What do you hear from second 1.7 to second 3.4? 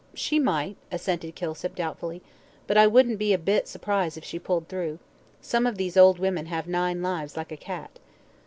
doubtfully; "but I wouldn't be a